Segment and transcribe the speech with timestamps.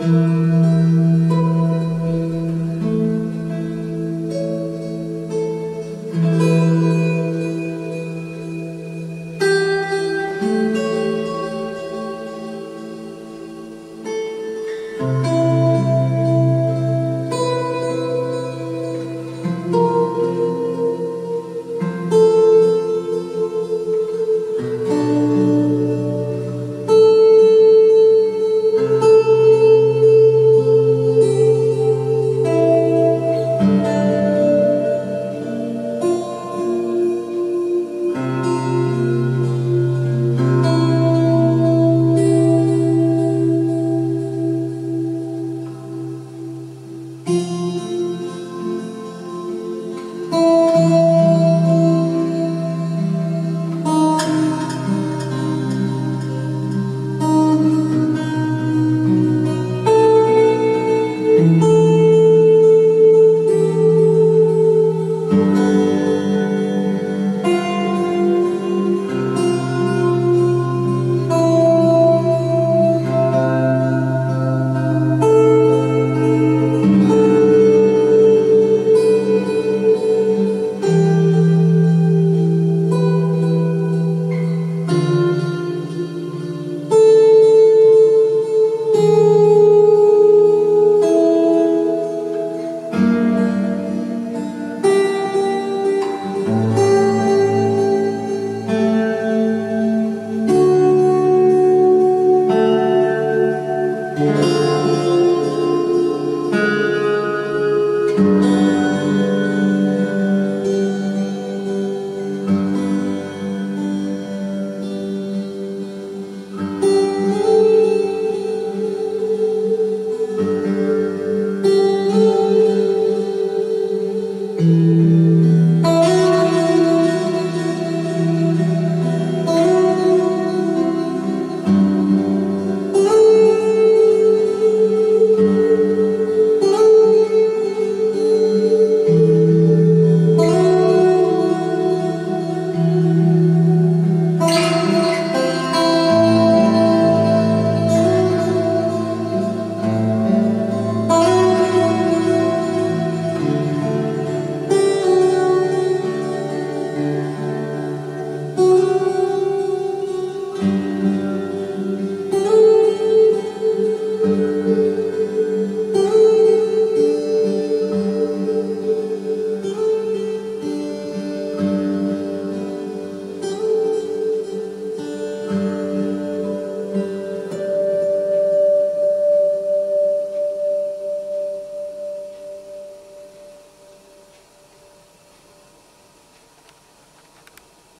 [0.00, 0.59] Música